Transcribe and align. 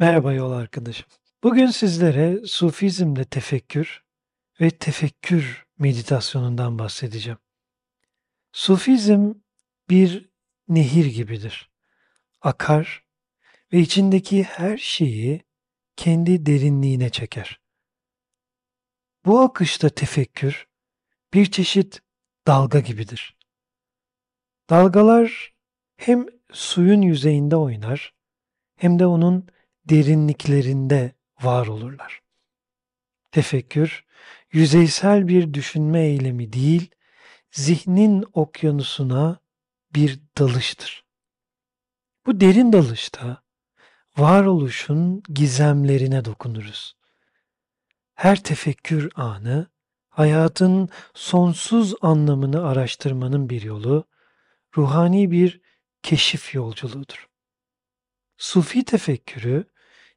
Merhaba 0.00 0.32
yol 0.32 0.52
arkadaşım. 0.52 1.06
Bugün 1.42 1.66
sizlere 1.66 2.46
Sufizmde 2.46 3.24
tefekkür 3.24 4.04
ve 4.60 4.70
tefekkür 4.70 5.66
meditasyonundan 5.78 6.78
bahsedeceğim. 6.78 7.38
Sufizm 8.52 9.34
bir 9.90 10.30
nehir 10.68 11.06
gibidir. 11.06 11.70
Akar 12.40 13.04
ve 13.72 13.78
içindeki 13.78 14.42
her 14.42 14.76
şeyi 14.78 15.44
kendi 15.96 16.46
derinliğine 16.46 17.10
çeker. 17.10 17.60
Bu 19.24 19.40
akışta 19.40 19.88
tefekkür 19.88 20.68
bir 21.34 21.50
çeşit 21.50 22.02
dalga 22.46 22.80
gibidir. 22.80 23.36
Dalgalar 24.70 25.54
hem 25.96 26.26
suyun 26.52 27.02
yüzeyinde 27.02 27.56
oynar 27.56 28.14
hem 28.76 28.98
de 28.98 29.06
onun 29.06 29.48
derinliklerinde 29.88 31.12
var 31.42 31.66
olurlar. 31.66 32.22
Tefekkür, 33.32 34.04
yüzeysel 34.52 35.28
bir 35.28 35.54
düşünme 35.54 36.00
eylemi 36.00 36.52
değil, 36.52 36.90
zihnin 37.50 38.24
okyanusuna 38.32 39.40
bir 39.94 40.20
dalıştır. 40.38 41.04
Bu 42.26 42.40
derin 42.40 42.72
dalışta 42.72 43.42
varoluşun 44.16 45.22
gizemlerine 45.28 46.24
dokunuruz. 46.24 46.96
Her 48.14 48.42
tefekkür 48.42 49.12
anı, 49.14 49.66
hayatın 50.08 50.88
sonsuz 51.14 51.94
anlamını 52.00 52.66
araştırmanın 52.66 53.50
bir 53.50 53.62
yolu, 53.62 54.04
ruhani 54.76 55.30
bir 55.30 55.60
keşif 56.02 56.54
yolculuğudur. 56.54 57.28
Sufi 58.36 58.84
tefekkürü, 58.84 59.64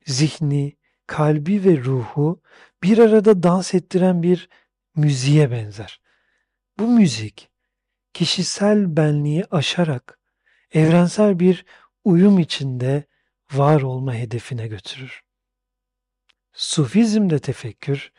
zihni, 0.05 0.77
kalbi 1.07 1.63
ve 1.63 1.77
ruhu 1.83 2.41
bir 2.83 2.97
arada 2.97 3.43
dans 3.43 3.73
ettiren 3.73 4.23
bir 4.23 4.49
müziğe 4.95 5.51
benzer. 5.51 6.01
Bu 6.79 6.87
müzik 6.87 7.49
kişisel 8.13 8.97
benliği 8.97 9.45
aşarak 9.51 10.19
evrensel 10.71 11.39
bir 11.39 11.65
uyum 12.03 12.39
içinde 12.39 13.03
var 13.51 13.81
olma 13.81 14.15
hedefine 14.15 14.67
götürür. 14.67 15.21
Sufizmde 16.53 17.39
tefekkür 17.39 18.11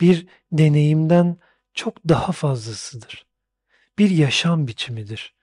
bir 0.00 0.26
deneyimden 0.52 1.36
çok 1.74 2.08
daha 2.08 2.32
fazlasıdır. 2.32 3.26
Bir 3.98 4.10
yaşam 4.10 4.66
biçimidir. 4.66 5.34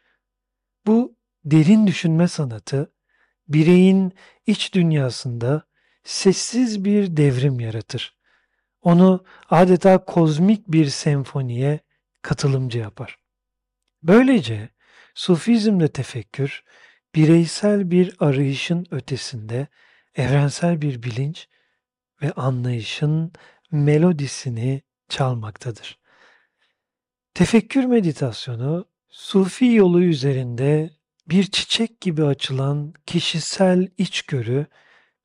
Bu 0.87 1.15
derin 1.45 1.87
düşünme 1.87 2.27
sanatı 2.27 2.93
bireyin 3.47 4.13
iç 4.45 4.73
dünyasında 4.73 5.63
sessiz 6.07 6.85
bir 6.85 7.17
devrim 7.17 7.59
yaratır. 7.59 8.17
Onu 8.81 9.25
adeta 9.49 10.05
kozmik 10.05 10.67
bir 10.67 10.85
senfoniye 10.85 11.79
katılımcı 12.21 12.79
yapar. 12.79 13.19
Böylece 14.03 14.69
Sufizmde 15.15 15.87
tefekkür, 15.87 16.63
bireysel 17.15 17.91
bir 17.91 18.15
arayışın 18.19 18.87
ötesinde 18.91 19.67
evrensel 20.15 20.81
bir 20.81 21.03
bilinç 21.03 21.47
ve 22.21 22.31
anlayışın 22.31 23.31
melodisini 23.71 24.81
çalmaktadır. 25.09 25.99
Tefekkür 27.33 27.85
meditasyonu, 27.85 28.85
Sufi 29.09 29.65
yolu 29.65 30.03
üzerinde 30.03 30.89
bir 31.29 31.43
çiçek 31.43 32.01
gibi 32.01 32.25
açılan 32.25 32.93
kişisel 33.05 33.87
içgörü 33.97 34.67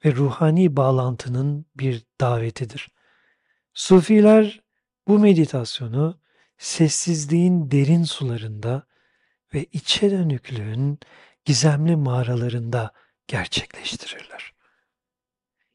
ve 0.04 0.14
ruhani 0.16 0.76
bağlantının 0.76 1.66
bir 1.74 2.02
davetidir. 2.20 2.88
Sufiler 3.74 4.62
bu 5.08 5.18
meditasyonu 5.18 6.20
sessizliğin 6.58 7.70
derin 7.70 8.04
sularında 8.04 8.86
ve 9.54 9.64
içe 9.64 10.10
dönüklüğün 10.10 10.98
gizemli 11.44 11.96
mağaralarında 11.96 12.92
gerçekleştirirler. 13.26 14.52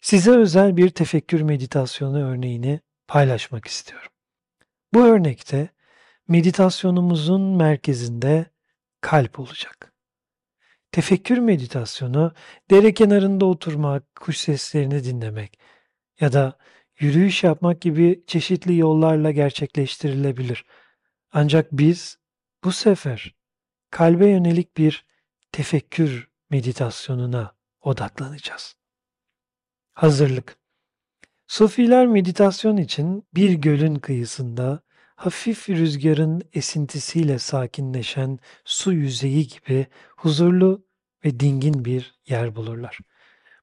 Size 0.01 0.31
özel 0.31 0.77
bir 0.77 0.89
tefekkür 0.89 1.41
meditasyonu 1.41 2.29
örneğini 2.29 2.79
paylaşmak 3.07 3.67
istiyorum. 3.67 4.11
Bu 4.93 5.05
örnekte 5.05 5.69
meditasyonumuzun 6.27 7.41
merkezinde 7.41 8.45
kalp 9.01 9.39
olacak. 9.39 9.93
Tefekkür 10.91 11.37
meditasyonu 11.37 12.33
dere 12.71 12.93
kenarında 12.93 13.45
oturmak, 13.45 14.15
kuş 14.15 14.37
seslerini 14.37 15.03
dinlemek 15.03 15.59
ya 16.19 16.33
da 16.33 16.57
yürüyüş 16.99 17.43
yapmak 17.43 17.81
gibi 17.81 18.23
çeşitli 18.27 18.77
yollarla 18.77 19.31
gerçekleştirilebilir. 19.31 20.65
Ancak 21.31 21.71
biz 21.71 22.17
bu 22.63 22.71
sefer 22.71 23.35
kalbe 23.91 24.27
yönelik 24.27 24.77
bir 24.77 25.05
tefekkür 25.51 26.29
meditasyonuna 26.49 27.55
odaklanacağız. 27.81 28.75
Hazırlık 29.93 30.57
Sufiler 31.47 32.07
meditasyon 32.07 32.77
için 32.77 33.27
bir 33.33 33.53
gölün 33.53 33.95
kıyısında 33.95 34.81
hafif 35.17 35.69
rüzgarın 35.69 36.41
esintisiyle 36.53 37.39
sakinleşen 37.39 38.39
su 38.65 38.93
yüzeyi 38.93 39.47
gibi 39.47 39.87
huzurlu 40.17 40.85
ve 41.25 41.39
dingin 41.39 41.85
bir 41.85 42.15
yer 42.27 42.55
bulurlar. 42.55 42.99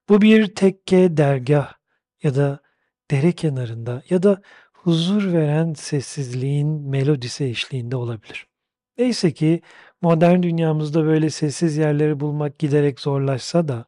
Bu 0.08 0.20
bir 0.22 0.54
tekke 0.54 1.16
dergah 1.16 1.72
ya 2.22 2.34
da 2.34 2.60
dere 3.10 3.32
kenarında 3.32 4.02
ya 4.10 4.22
da 4.22 4.42
huzur 4.72 5.32
veren 5.32 5.74
sessizliğin 5.74 6.90
melodisi 6.90 7.44
eşliğinde 7.44 7.96
olabilir. 7.96 8.46
Neyse 8.98 9.32
ki 9.32 9.62
modern 10.02 10.42
dünyamızda 10.42 11.04
böyle 11.04 11.30
sessiz 11.30 11.76
yerleri 11.76 12.20
bulmak 12.20 12.58
giderek 12.58 13.00
zorlaşsa 13.00 13.68
da 13.68 13.84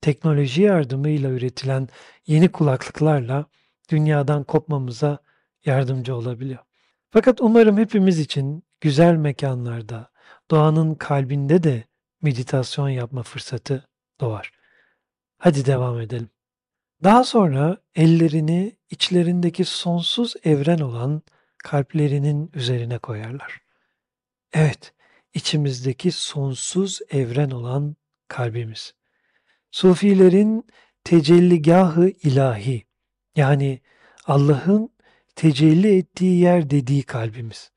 teknoloji 0.00 0.62
yardımıyla 0.62 1.30
üretilen 1.30 1.88
yeni 2.26 2.52
kulaklıklarla 2.52 3.46
dünyadan 3.90 4.44
kopmamıza 4.44 5.18
yardımcı 5.64 6.16
olabiliyor. 6.16 6.66
Fakat 7.10 7.40
umarım 7.40 7.78
hepimiz 7.78 8.18
için 8.18 8.64
güzel 8.80 9.14
mekanlarda, 9.14 10.10
doğanın 10.50 10.94
kalbinde 10.94 11.62
de 11.62 11.84
meditasyon 12.22 12.88
yapma 12.88 13.22
fırsatı 13.22 13.88
doğar. 14.20 14.52
Hadi 15.38 15.66
devam 15.66 16.00
edelim. 16.00 16.30
Daha 17.04 17.24
sonra 17.24 17.76
ellerini 17.94 18.76
içlerindeki 18.90 19.64
sonsuz 19.64 20.34
evren 20.44 20.78
olan 20.78 21.22
kalplerinin 21.58 22.50
üzerine 22.54 22.98
koyarlar. 22.98 23.60
Evet, 24.52 24.94
içimizdeki 25.34 26.12
sonsuz 26.12 27.00
evren 27.10 27.50
olan 27.50 27.96
kalbimiz. 28.28 28.94
Sufilerin 29.70 30.66
tecelligahı 31.04 32.08
ilahi 32.08 32.86
yani 33.36 33.80
Allah'ın 34.26 34.90
tecelli 35.36 35.98
ettiği 35.98 36.40
yer 36.40 36.70
dediği 36.70 37.02
kalbimiz. 37.02 37.70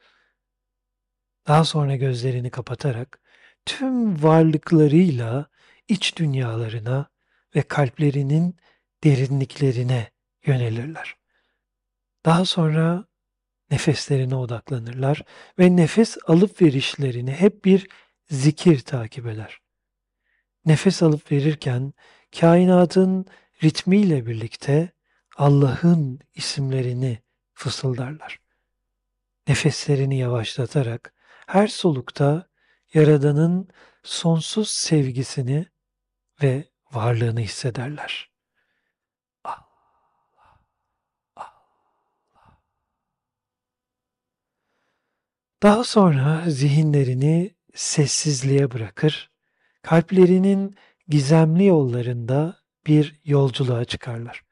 Daha 1.48 1.66
sonra 1.66 1.96
gözlerini 1.96 2.50
kapatarak 2.50 3.22
tüm 3.66 4.24
varlıklarıyla 4.24 5.50
iç 5.88 6.18
dünyalarına 6.18 7.10
ve 7.56 7.62
kalplerinin 7.62 8.56
derinliklerine 9.04 10.12
yönelirler. 10.46 11.16
Daha 12.26 12.46
sonra 12.46 13.06
nefeslerine 13.72 14.36
odaklanırlar 14.36 15.24
ve 15.60 15.76
nefes 15.76 16.18
alıp 16.28 16.62
verişlerini 16.62 17.32
hep 17.32 17.66
bir 17.66 17.88
zikir 18.30 18.80
takip 18.80 19.28
eder. 19.28 19.60
Nefes 20.66 21.04
alıp 21.04 21.32
verirken 21.32 21.94
kainatın 22.40 23.26
ritmiyle 23.64 24.26
birlikte 24.26 24.92
Allah'ın 25.38 26.20
isimlerini 26.36 27.20
fısıldarlar. 27.60 28.40
Nefeslerini 29.48 30.18
yavaşlatarak 30.18 31.14
her 31.48 31.68
solukta 31.68 32.50
Yaradan'ın 32.94 33.70
sonsuz 34.04 34.70
sevgisini 34.70 35.66
ve 36.44 36.70
varlığını 36.92 37.40
hissederler. 37.40 38.32
Daha 45.64 45.84
sonra 45.84 46.44
zihinlerini 46.48 47.56
sessizliğe 47.74 48.72
bırakır, 48.72 49.32
kalplerinin 49.82 50.76
gizemli 51.08 51.66
yollarında 51.66 52.60
bir 52.88 53.20
yolculuğa 53.24 53.86
çıkarlar. 53.86 54.44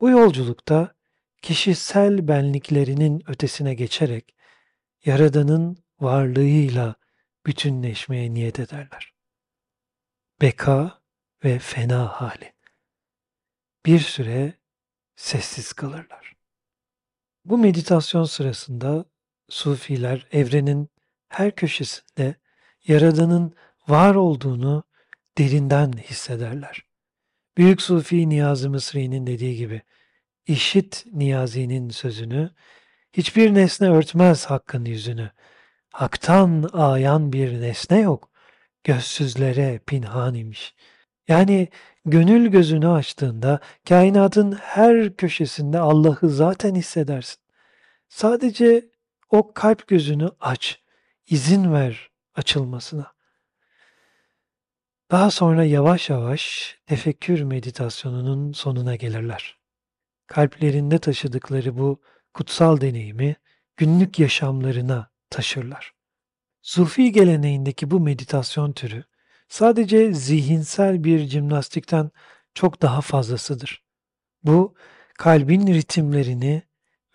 Bu 0.00 0.10
yolculukta 0.10 0.94
kişisel 1.42 2.28
benliklerinin 2.28 3.22
ötesine 3.26 3.74
geçerek 3.74 4.34
Yaradan'ın 5.04 5.84
varlığıyla 6.00 6.94
bütünleşmeye 7.46 8.34
niyet 8.34 8.60
ederler. 8.60 9.14
Beka 10.40 11.02
ve 11.44 11.58
fena 11.58 12.06
hali. 12.06 12.52
bir 13.86 14.00
süre 14.00 14.52
sessiz 15.16 15.72
kalırlar. 15.72 16.36
Bu 17.44 17.58
meditasyon 17.58 18.24
sırasında 18.24 19.04
Sufiler 19.48 20.26
evrenin 20.32 20.88
her 21.28 21.54
köşesinde 21.54 22.34
Yaradan'ın 22.86 23.54
var 23.88 24.14
olduğunu 24.14 24.84
derinden 25.38 25.92
hissederler. 25.92 26.84
Büyük 27.56 27.82
Sufi 27.82 28.28
Niyazi 28.28 28.68
Mısri'nin 28.68 29.26
dediği 29.26 29.56
gibi, 29.56 29.82
işit 30.46 31.04
Niyazi'nin 31.12 31.90
sözünü, 31.90 32.50
hiçbir 33.12 33.54
nesne 33.54 33.90
örtmez 33.90 34.46
hakkın 34.46 34.84
yüzünü. 34.84 35.30
Hak'tan 35.92 36.70
ayan 36.72 37.32
bir 37.32 37.60
nesne 37.60 38.00
yok, 38.00 38.30
gözsüzlere 38.84 39.80
pinhan 39.86 40.34
imiş. 40.34 40.74
Yani 41.28 41.68
gönül 42.04 42.48
gözünü 42.50 42.88
açtığında 42.88 43.60
kainatın 43.88 44.52
her 44.52 45.16
köşesinde 45.16 45.78
Allah'ı 45.78 46.28
zaten 46.28 46.74
hissedersin. 46.74 47.42
Sadece 48.08 48.90
o 49.30 49.52
kalp 49.54 49.86
gözünü 49.88 50.30
aç, 50.40 50.80
izin 51.26 51.72
ver 51.72 52.10
açılmasına. 52.34 53.12
Daha 55.10 55.30
sonra 55.30 55.64
yavaş 55.64 56.10
yavaş 56.10 56.76
tefekkür 56.86 57.42
meditasyonunun 57.42 58.52
sonuna 58.52 58.96
gelirler. 58.96 59.61
Kalplerinde 60.32 60.98
taşıdıkları 60.98 61.78
bu 61.78 62.00
kutsal 62.34 62.80
deneyimi 62.80 63.36
günlük 63.76 64.18
yaşamlarına 64.18 65.10
taşırlar. 65.30 65.92
Sufi 66.62 67.12
geleneğindeki 67.12 67.90
bu 67.90 68.00
meditasyon 68.00 68.72
türü 68.72 69.04
sadece 69.48 70.12
zihinsel 70.12 71.04
bir 71.04 71.18
jimnastikten 71.18 72.10
çok 72.54 72.82
daha 72.82 73.00
fazlasıdır. 73.00 73.84
Bu 74.42 74.74
kalbin 75.18 75.66
ritimlerini 75.66 76.62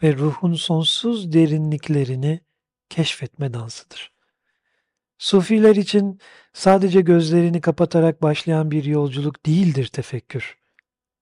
ve 0.03 0.13
ruhun 0.13 0.53
sonsuz 0.53 1.33
derinliklerini 1.33 2.41
keşfetme 2.89 3.53
dansıdır. 3.53 4.11
Sufiler 5.17 5.75
için 5.75 6.19
sadece 6.53 7.01
gözlerini 7.01 7.61
kapatarak 7.61 8.21
başlayan 8.21 8.71
bir 8.71 8.83
yolculuk 8.83 9.45
değildir 9.45 9.87
tefekkür. 9.87 10.57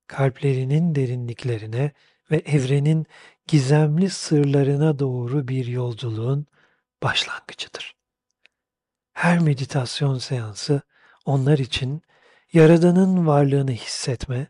Kalplerinin 0.08 0.96
derinliklerine 0.96 1.92
ve 2.32 2.38
evrenin 2.38 3.06
gizemli 3.48 4.10
sırlarına 4.10 5.00
doğru 5.00 5.48
bir 5.48 5.66
yolculuğun 5.66 6.48
başlangıcıdır. 7.04 7.96
Her 9.14 9.40
meditasyon 9.40 10.18
seansı 10.18 10.82
onlar 11.26 11.58
için 11.58 12.02
Yaradan'ın 12.54 13.28
varlığını 13.28 13.72
hissetme 13.72 14.48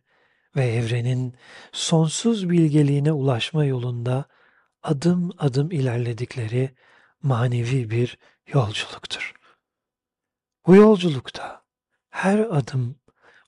ve 0.55 0.65
evrenin 0.65 1.35
sonsuz 1.71 2.49
bilgeliğine 2.49 3.11
ulaşma 3.11 3.65
yolunda 3.65 4.25
adım 4.83 5.31
adım 5.37 5.71
ilerledikleri 5.71 6.75
manevi 7.21 7.89
bir 7.89 8.17
yolculuktur. 8.47 9.33
Bu 10.67 10.75
yolculukta 10.75 11.63
her 12.09 12.39
adım 12.39 12.99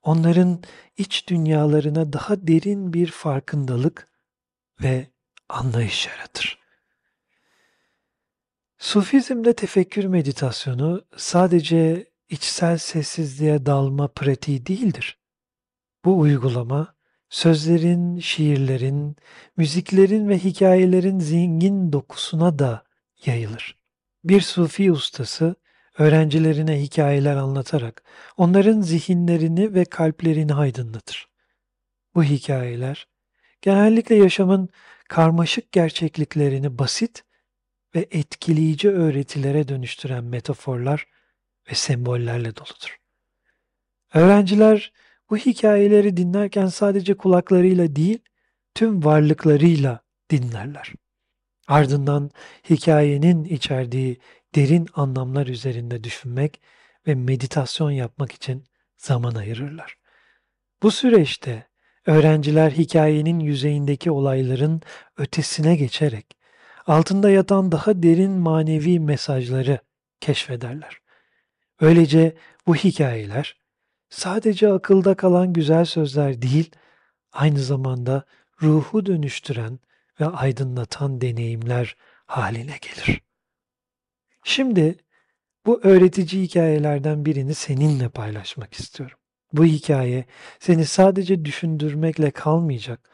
onların 0.04 0.64
iç 0.98 1.28
dünyalarına 1.28 2.14
daha 2.14 2.48
derin 2.48 2.94
bir 2.94 3.12
farkındalık 3.12 4.08
ve 4.82 5.08
anlayış 5.50 6.08
yaratır. 6.08 6.60
Sufizmde 8.78 9.54
tefekkür 9.54 10.06
meditasyonu 10.06 11.06
sadece 11.18 12.12
içsel 12.30 12.78
sessizliğe 12.78 13.66
dalma 13.66 14.08
pratiği 14.08 14.66
değildir. 14.66 15.20
Bu 16.06 16.20
uygulama 16.20 16.96
sözlerin, 17.30 18.20
şiirlerin, 18.20 19.16
müziklerin 19.58 20.30
ve 20.30 20.40
hikayelerin 20.40 21.20
zengin 21.20 21.94
dokusuna 21.94 22.60
da 22.60 22.84
yayılır. 23.26 23.78
Bir 24.24 24.42
sufi 24.42 24.92
ustası 24.92 25.56
öğrencilerine 25.98 26.82
hikayeler 26.82 27.36
anlatarak 27.36 28.04
onların 28.38 28.82
zihinlerini 28.82 29.74
ve 29.74 29.86
kalplerini 29.86 30.54
aydınlatır. 30.54 31.28
Bu 32.16 32.24
hikayeler 32.24 33.08
genellikle 33.62 34.16
yaşamın 34.16 34.70
karmaşık 35.10 35.72
gerçekliklerini 35.72 36.78
basit 36.80 37.24
ve 37.96 38.08
etkileyici 38.12 38.90
öğretilere 38.90 39.68
dönüştüren 39.68 40.24
metaforlar 40.24 41.08
ve 41.72 41.76
sembollerle 41.76 42.56
doludur. 42.56 42.98
Öğrenciler 44.14 44.94
bu 45.30 45.38
hikayeleri 45.38 46.18
dinlerken 46.18 46.68
sadece 46.68 47.14
kulaklarıyla 47.14 47.96
değil, 47.96 48.20
tüm 48.76 49.06
varlıklarıyla 49.06 50.00
dinlerler. 50.30 50.94
Ardından 51.68 52.32
hikayenin 52.70 53.44
içerdiği 53.44 54.20
derin 54.56 54.88
anlamlar 54.94 55.48
üzerinde 55.48 56.04
düşünmek 56.04 56.62
ve 57.08 57.16
meditasyon 57.16 57.92
yapmak 57.92 58.32
için 58.32 58.64
zaman 58.98 59.36
ayırırlar. 59.36 59.98
Bu 60.84 60.92
süreçte 60.92 61.68
öğrenciler 62.06 62.72
hikayenin 62.72 63.40
yüzeyindeki 63.40 64.12
olayların 64.12 64.82
ötesine 65.18 65.76
geçerek 65.76 66.38
altında 66.88 67.30
yatan 67.30 67.72
daha 67.72 68.04
derin 68.04 68.32
manevi 68.32 69.00
mesajları 69.00 69.80
keşfederler. 70.20 71.02
Öylece 71.82 72.36
bu 72.68 72.76
hikayeler 72.76 73.58
sadece 74.10 74.72
akılda 74.74 75.16
kalan 75.16 75.54
güzel 75.54 75.86
sözler 75.86 76.42
değil, 76.42 76.72
aynı 77.32 77.60
zamanda 77.60 78.24
ruhu 78.62 79.06
dönüştüren 79.06 79.80
ve 80.20 80.26
aydınlatan 80.26 81.22
deneyimler 81.22 81.96
haline 82.26 82.78
gelir. 82.82 83.27
Şimdi 84.48 84.98
bu 85.66 85.80
öğretici 85.84 86.44
hikayelerden 86.44 87.26
birini 87.26 87.56
seninle 87.56 88.10
paylaşmak 88.10 88.74
istiyorum. 88.74 89.18
Bu 89.54 89.66
hikaye 89.66 90.26
seni 90.60 90.86
sadece 90.86 91.46
düşündürmekle 91.46 92.32
kalmayacak, 92.32 93.10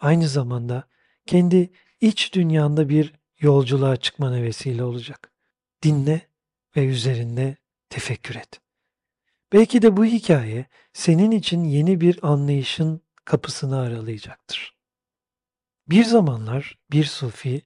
aynı 0.00 0.28
zamanda 0.28 0.88
kendi 1.26 1.70
iç 2.00 2.34
dünyanda 2.34 2.88
bir 2.88 3.12
yolculuğa 3.40 3.96
çıkmana 3.96 4.42
vesile 4.42 4.84
olacak. 4.84 5.32
Dinle 5.82 6.28
ve 6.76 6.86
üzerinde 6.86 7.56
tefekkür 7.88 8.34
et. 8.34 8.60
Belki 9.52 9.82
de 9.82 9.96
bu 9.96 10.04
hikaye 10.04 10.66
senin 10.92 11.30
için 11.30 11.64
yeni 11.64 12.00
bir 12.00 12.18
anlayışın 12.22 13.00
kapısını 13.24 13.78
aralayacaktır. 13.78 14.76
Bir 15.88 16.04
zamanlar 16.04 16.78
bir 16.90 17.04
sufi 17.04 17.62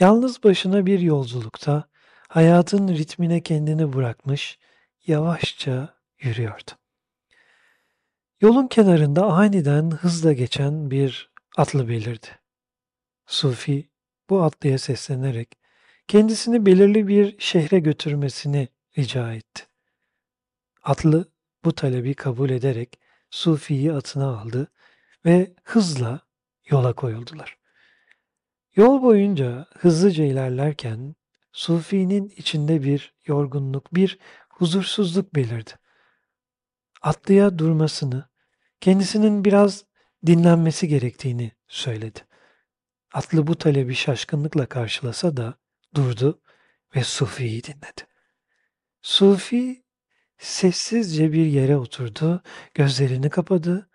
yalnız 0.00 0.44
başına 0.44 0.86
bir 0.86 1.00
yolculukta 1.00 1.91
hayatın 2.32 2.88
ritmine 2.88 3.42
kendini 3.42 3.92
bırakmış, 3.92 4.58
yavaşça 5.06 5.94
yürüyordu. 6.20 6.70
Yolun 8.40 8.66
kenarında 8.66 9.24
aniden 9.24 9.90
hızla 9.90 10.32
geçen 10.32 10.90
bir 10.90 11.30
atlı 11.56 11.88
belirdi. 11.88 12.26
Sufi 13.26 13.90
bu 14.30 14.42
atlıya 14.42 14.78
seslenerek 14.78 15.58
kendisini 16.08 16.66
belirli 16.66 17.08
bir 17.08 17.38
şehre 17.38 17.78
götürmesini 17.78 18.68
rica 18.98 19.32
etti. 19.32 19.66
Atlı 20.82 21.32
bu 21.64 21.74
talebi 21.74 22.14
kabul 22.14 22.50
ederek 22.50 23.00
Sufi'yi 23.30 23.92
atına 23.92 24.38
aldı 24.40 24.72
ve 25.24 25.54
hızla 25.64 26.20
yola 26.66 26.92
koyuldular. 26.92 27.58
Yol 28.76 29.02
boyunca 29.02 29.66
hızlıca 29.78 30.24
ilerlerken 30.24 31.14
Sufi'nin 31.52 32.28
içinde 32.36 32.82
bir 32.82 33.14
yorgunluk, 33.26 33.94
bir 33.94 34.18
huzursuzluk 34.48 35.34
belirdi. 35.34 35.70
Atlıya 37.02 37.58
durmasını, 37.58 38.28
kendisinin 38.80 39.44
biraz 39.44 39.84
dinlenmesi 40.26 40.88
gerektiğini 40.88 41.52
söyledi. 41.68 42.20
Atlı 43.12 43.46
bu 43.46 43.58
talebi 43.58 43.94
şaşkınlıkla 43.94 44.66
karşılasa 44.66 45.36
da 45.36 45.54
durdu 45.94 46.42
ve 46.96 47.04
Sufi'yi 47.04 47.64
dinledi. 47.64 48.06
Sufi 49.02 49.84
sessizce 50.38 51.32
bir 51.32 51.46
yere 51.46 51.76
oturdu, 51.76 52.42
gözlerini 52.74 53.30
kapadı 53.30 53.90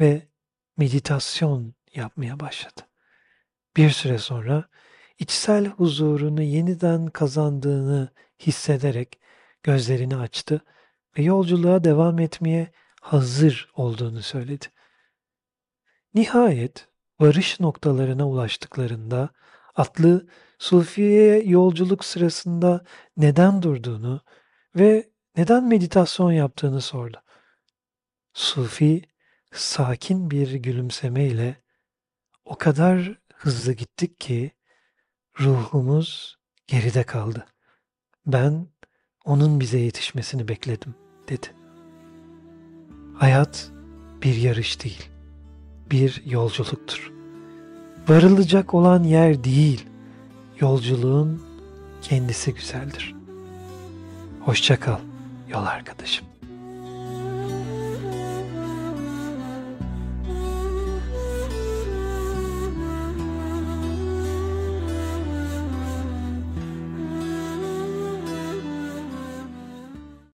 ve 0.00 0.28
meditasyon 0.76 1.74
yapmaya 1.94 2.40
başladı. 2.40 2.80
Bir 3.76 3.90
süre 3.90 4.18
sonra 4.18 4.68
içsel 5.20 5.66
huzurunu 5.66 6.42
yeniden 6.42 7.06
kazandığını 7.06 8.08
hissederek 8.38 9.20
gözlerini 9.62 10.16
açtı 10.16 10.60
ve 11.18 11.22
yolculuğa 11.22 11.84
devam 11.84 12.18
etmeye 12.18 12.72
hazır 13.00 13.70
olduğunu 13.76 14.22
söyledi. 14.22 14.66
Nihayet 16.14 16.88
varış 17.20 17.60
noktalarına 17.60 18.28
ulaştıklarında 18.28 19.30
atlı 19.76 20.26
Sufiye'ye 20.58 21.42
yolculuk 21.42 22.04
sırasında 22.04 22.84
neden 23.16 23.62
durduğunu 23.62 24.20
ve 24.76 25.10
neden 25.36 25.64
meditasyon 25.64 26.32
yaptığını 26.32 26.80
sordu. 26.80 27.22
Sufi 28.32 29.02
sakin 29.52 30.30
bir 30.30 30.52
gülümsemeyle 30.52 31.56
o 32.44 32.56
kadar 32.56 33.18
hızlı 33.34 33.72
gittik 33.72 34.20
ki 34.20 34.52
ruhumuz 35.40 36.38
geride 36.66 37.02
kaldı. 37.02 37.46
Ben 38.26 38.66
onun 39.24 39.60
bize 39.60 39.78
yetişmesini 39.78 40.48
bekledim 40.48 40.94
dedi. 41.28 41.46
Hayat 43.14 43.70
bir 44.22 44.34
yarış 44.36 44.84
değil, 44.84 45.08
bir 45.90 46.22
yolculuktur. 46.26 47.12
Varılacak 48.08 48.74
olan 48.74 49.02
yer 49.02 49.44
değil, 49.44 49.86
yolculuğun 50.60 51.42
kendisi 52.02 52.54
güzeldir. 52.54 53.14
Hoşça 54.40 54.80
kal 54.80 55.00
yol 55.48 55.66
arkadaşım. 55.66 56.26